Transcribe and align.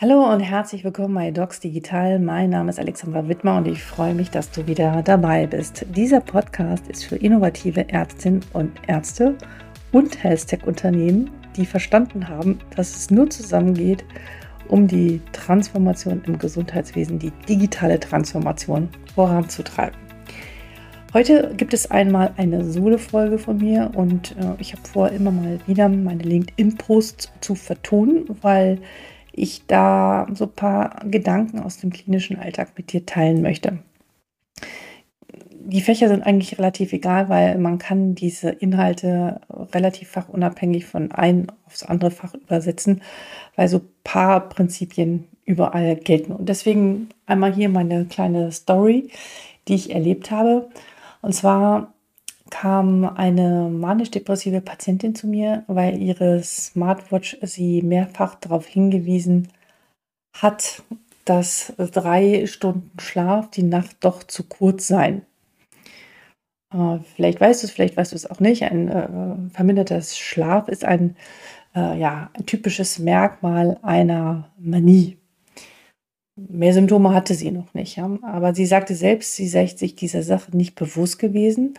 Hallo 0.00 0.32
und 0.32 0.38
herzlich 0.38 0.84
willkommen 0.84 1.16
bei 1.16 1.32
Docs 1.32 1.58
Digital. 1.58 2.20
Mein 2.20 2.50
Name 2.50 2.70
ist 2.70 2.78
Alexandra 2.78 3.26
Wittmer 3.26 3.56
und 3.56 3.66
ich 3.66 3.82
freue 3.82 4.14
mich, 4.14 4.30
dass 4.30 4.48
du 4.52 4.64
wieder 4.68 5.02
dabei 5.02 5.48
bist. 5.48 5.84
Dieser 5.88 6.20
Podcast 6.20 6.86
ist 6.86 7.04
für 7.04 7.16
innovative 7.16 7.88
Ärztinnen 7.88 8.42
und 8.52 8.70
Ärzte 8.86 9.36
und 9.90 10.22
Health-Tech-Unternehmen, 10.22 11.32
die 11.56 11.66
verstanden 11.66 12.28
haben, 12.28 12.60
dass 12.76 12.94
es 12.94 13.10
nur 13.10 13.28
zusammengeht, 13.28 14.04
um 14.68 14.86
die 14.86 15.20
Transformation 15.32 16.22
im 16.26 16.38
Gesundheitswesen, 16.38 17.18
die 17.18 17.32
digitale 17.48 17.98
Transformation 17.98 18.88
voranzutreiben. 19.16 19.98
Heute 21.12 21.54
gibt 21.56 21.74
es 21.74 21.90
einmal 21.90 22.34
eine 22.36 22.64
Solo-Folge 22.64 23.38
von 23.38 23.56
mir 23.56 23.90
und 23.96 24.36
äh, 24.36 24.54
ich 24.60 24.74
habe 24.74 24.86
vor, 24.86 25.08
immer 25.08 25.32
mal 25.32 25.58
wieder 25.66 25.88
meine 25.88 26.22
LinkedIn-Posts 26.22 27.32
zu 27.40 27.56
vertonen, 27.56 28.26
weil 28.42 28.78
ich 29.38 29.66
da 29.66 30.26
so 30.34 30.44
ein 30.44 30.52
paar 30.52 31.00
Gedanken 31.04 31.60
aus 31.60 31.78
dem 31.78 31.90
klinischen 31.90 32.38
Alltag 32.38 32.72
mit 32.76 32.92
dir 32.92 33.06
teilen 33.06 33.42
möchte. 33.42 33.78
Die 35.70 35.82
Fächer 35.82 36.08
sind 36.08 36.22
eigentlich 36.22 36.58
relativ 36.58 36.94
egal, 36.94 37.28
weil 37.28 37.58
man 37.58 37.78
kann 37.78 38.14
diese 38.14 38.48
Inhalte 38.48 39.40
relativ 39.74 40.08
fachunabhängig 40.08 40.86
von 40.86 41.12
einem 41.12 41.48
aufs 41.66 41.82
andere 41.82 42.10
Fach 42.10 42.32
übersetzen, 42.34 43.02
weil 43.54 43.68
so 43.68 43.78
ein 43.78 43.88
paar 44.02 44.48
Prinzipien 44.48 45.28
überall 45.44 45.96
gelten. 45.96 46.32
Und 46.32 46.48
deswegen 46.48 47.10
einmal 47.26 47.52
hier 47.52 47.68
meine 47.68 48.06
kleine 48.06 48.50
Story, 48.50 49.10
die 49.68 49.74
ich 49.74 49.94
erlebt 49.94 50.30
habe. 50.30 50.68
Und 51.20 51.34
zwar 51.34 51.92
kam 52.50 53.04
eine 53.04 53.68
manisch-depressive 53.70 54.60
Patientin 54.60 55.14
zu 55.14 55.26
mir, 55.26 55.64
weil 55.66 55.98
ihre 55.98 56.42
Smartwatch 56.42 57.36
sie 57.42 57.82
mehrfach 57.82 58.34
darauf 58.36 58.66
hingewiesen 58.66 59.48
hat, 60.34 60.82
dass 61.24 61.72
drei 61.76 62.46
Stunden 62.46 62.98
Schlaf 62.98 63.50
die 63.50 63.62
Nacht 63.62 63.96
doch 64.00 64.22
zu 64.22 64.44
kurz 64.44 64.86
seien. 64.86 65.22
Äh, 66.72 66.98
vielleicht 67.14 67.40
weißt 67.40 67.62
du 67.62 67.66
es, 67.66 67.72
vielleicht 67.72 67.96
weißt 67.96 68.12
du 68.12 68.16
es 68.16 68.30
auch 68.30 68.40
nicht. 68.40 68.62
Ein 68.64 68.88
äh, 68.88 69.50
verminderter 69.50 70.00
Schlaf 70.00 70.68
ist 70.68 70.84
ein, 70.84 71.16
äh, 71.74 71.98
ja, 71.98 72.30
ein 72.34 72.46
typisches 72.46 72.98
Merkmal 72.98 73.78
einer 73.82 74.50
Manie. 74.58 75.18
Mehr 76.36 76.72
Symptome 76.72 77.12
hatte 77.12 77.34
sie 77.34 77.50
noch 77.50 77.74
nicht, 77.74 77.96
ja? 77.96 78.08
aber 78.22 78.54
sie 78.54 78.66
sagte 78.66 78.94
selbst, 78.94 79.34
sie 79.34 79.48
sei 79.48 79.66
sich 79.66 79.96
dieser 79.96 80.22
Sache 80.22 80.56
nicht 80.56 80.76
bewusst 80.76 81.18
gewesen 81.18 81.74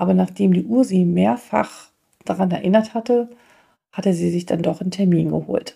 aber 0.00 0.14
nachdem 0.14 0.52
die 0.52 0.64
Uhr 0.64 0.84
sie 0.84 1.04
mehrfach 1.04 1.90
daran 2.24 2.52
erinnert 2.52 2.94
hatte, 2.94 3.28
hatte 3.90 4.14
sie 4.14 4.30
sich 4.30 4.46
dann 4.46 4.62
doch 4.62 4.80
einen 4.80 4.92
Termin 4.92 5.30
geholt. 5.30 5.74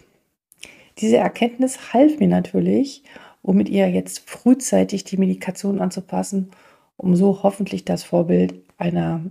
Diese 0.98 1.16
Erkenntnis 1.16 1.92
half 1.92 2.20
mir 2.20 2.28
natürlich, 2.28 3.02
um 3.42 3.56
mit 3.56 3.68
ihr 3.68 3.90
jetzt 3.90 4.30
frühzeitig 4.30 5.02
die 5.02 5.16
Medikation 5.16 5.80
anzupassen, 5.80 6.52
um 6.96 7.16
so 7.16 7.42
hoffentlich 7.42 7.84
das 7.84 8.04
Vorbild 8.04 8.54
einer 8.78 9.24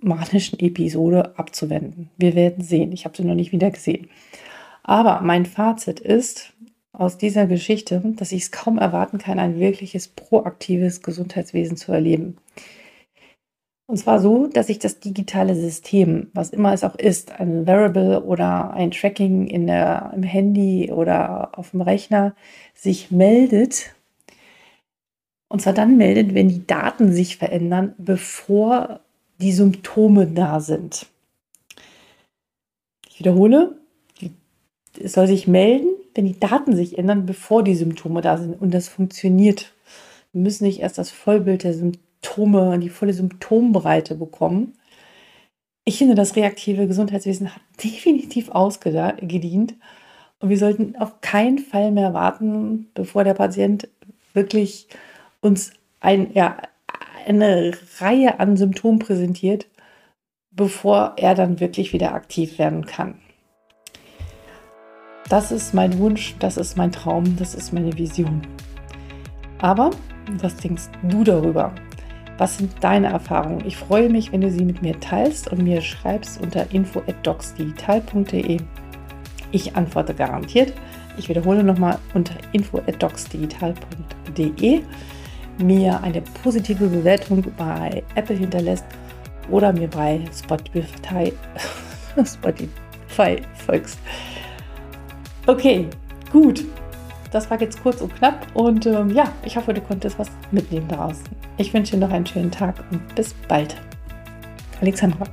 manischen 0.00 0.60
Episode 0.60 1.36
abzuwenden. 1.36 2.10
Wir 2.16 2.36
werden 2.36 2.62
sehen. 2.62 2.92
Ich 2.92 3.06
habe 3.06 3.16
sie 3.16 3.24
noch 3.24 3.34
nicht 3.34 3.50
wieder 3.50 3.72
gesehen. 3.72 4.08
Aber 4.84 5.20
mein 5.20 5.46
Fazit 5.46 5.98
ist 5.98 6.52
aus 6.92 7.18
dieser 7.18 7.48
Geschichte, 7.48 8.00
dass 8.14 8.30
ich 8.30 8.42
es 8.42 8.50
kaum 8.52 8.78
erwarten 8.78 9.18
kann, 9.18 9.40
ein 9.40 9.58
wirkliches 9.58 10.06
proaktives 10.06 11.02
Gesundheitswesen 11.02 11.76
zu 11.76 11.90
erleben. 11.90 12.36
Und 13.90 13.96
zwar 13.96 14.20
so, 14.20 14.48
dass 14.48 14.66
sich 14.66 14.78
das 14.78 15.00
digitale 15.00 15.54
System, 15.54 16.28
was 16.34 16.50
immer 16.50 16.74
es 16.74 16.84
auch 16.84 16.94
ist, 16.94 17.40
ein 17.40 17.66
Wearable 17.66 18.22
oder 18.22 18.74
ein 18.74 18.90
Tracking 18.90 19.46
in 19.46 19.66
der, 19.66 20.12
im 20.14 20.22
Handy 20.22 20.92
oder 20.92 21.58
auf 21.58 21.70
dem 21.70 21.80
Rechner, 21.80 22.34
sich 22.74 23.10
meldet. 23.10 23.94
Und 25.48 25.62
zwar 25.62 25.72
dann 25.72 25.96
meldet, 25.96 26.34
wenn 26.34 26.50
die 26.50 26.66
Daten 26.66 27.14
sich 27.14 27.38
verändern, 27.38 27.94
bevor 27.96 29.00
die 29.40 29.52
Symptome 29.52 30.26
da 30.26 30.60
sind. 30.60 31.06
Ich 33.08 33.20
wiederhole, 33.20 33.78
es 35.00 35.14
soll 35.14 35.28
sich 35.28 35.48
melden, 35.48 35.88
wenn 36.14 36.26
die 36.26 36.38
Daten 36.38 36.76
sich 36.76 36.98
ändern, 36.98 37.24
bevor 37.24 37.62
die 37.64 37.74
Symptome 37.74 38.20
da 38.20 38.36
sind. 38.36 38.60
Und 38.60 38.74
das 38.74 38.86
funktioniert. 38.86 39.72
Wir 40.34 40.42
müssen 40.42 40.64
nicht 40.64 40.80
erst 40.80 40.98
das 40.98 41.10
Vollbild 41.10 41.64
der 41.64 41.72
Symptome 41.72 42.07
Symptome, 42.20 42.78
die 42.78 42.88
volle 42.88 43.12
Symptombreite 43.12 44.14
bekommen. 44.14 44.74
Ich 45.84 45.98
finde, 45.98 46.14
das 46.14 46.36
reaktive 46.36 46.86
Gesundheitswesen 46.86 47.54
hat 47.54 47.62
definitiv 47.82 48.50
ausgedient 48.50 49.74
und 50.40 50.48
wir 50.50 50.58
sollten 50.58 50.96
auf 50.96 51.20
keinen 51.20 51.58
Fall 51.58 51.90
mehr 51.90 52.14
warten, 52.14 52.90
bevor 52.94 53.24
der 53.24 53.34
Patient 53.34 53.88
wirklich 54.34 54.88
uns 55.40 55.72
ein, 56.00 56.32
ja, 56.34 56.58
eine 57.26 57.72
Reihe 57.98 58.38
an 58.38 58.56
Symptomen 58.56 58.98
präsentiert, 58.98 59.66
bevor 60.50 61.14
er 61.16 61.34
dann 61.34 61.60
wirklich 61.60 61.92
wieder 61.92 62.14
aktiv 62.14 62.58
werden 62.58 62.84
kann. 62.84 63.20
Das 65.28 65.52
ist 65.52 65.74
mein 65.74 65.98
Wunsch, 65.98 66.36
das 66.38 66.56
ist 66.56 66.76
mein 66.76 66.92
Traum, 66.92 67.36
das 67.36 67.54
ist 67.54 67.72
meine 67.72 67.96
Vision. 67.96 68.42
Aber 69.58 69.90
was 70.40 70.56
denkst 70.56 70.84
du 71.02 71.24
darüber? 71.24 71.74
Was 72.38 72.56
sind 72.56 72.72
deine 72.80 73.08
Erfahrungen? 73.08 73.64
Ich 73.66 73.76
freue 73.76 74.08
mich, 74.08 74.32
wenn 74.32 74.40
du 74.40 74.50
sie 74.50 74.64
mit 74.64 74.80
mir 74.80 74.98
teilst 75.00 75.52
und 75.52 75.62
mir 75.62 75.80
schreibst 75.80 76.40
unter 76.40 76.72
info@docsdigital.de. 76.72 78.58
Ich 79.50 79.74
antworte 79.76 80.14
garantiert. 80.14 80.72
Ich 81.18 81.28
wiederhole 81.28 81.64
nochmal 81.64 81.98
unter 82.14 82.34
info@docsdigital.de 82.52 84.82
mir 85.58 86.02
eine 86.02 86.22
positive 86.42 86.86
Bewertung 86.86 87.44
bei 87.56 88.02
Apple 88.14 88.36
hinterlässt 88.36 88.84
oder 89.50 89.72
mir 89.72 89.88
bei 89.88 90.20
Spotify, 90.32 91.32
Spotify 92.24 93.42
folgst. 93.66 93.98
Okay, 95.46 95.88
gut. 96.30 96.64
Das 97.30 97.50
war 97.50 97.60
jetzt 97.60 97.82
kurz 97.82 98.00
und 98.00 98.14
knapp 98.16 98.46
und 98.54 98.86
ähm, 98.86 99.10
ja, 99.10 99.32
ich 99.44 99.56
hoffe, 99.56 99.74
du 99.74 99.80
konntest 99.80 100.18
was 100.18 100.30
mitnehmen 100.50 100.88
daraus. 100.88 101.22
Ich 101.56 101.72
wünsche 101.74 101.96
dir 101.96 102.06
noch 102.06 102.12
einen 102.12 102.26
schönen 102.26 102.50
Tag 102.50 102.74
und 102.90 103.14
bis 103.14 103.34
bald. 103.48 103.76
Alexandra. 104.80 105.26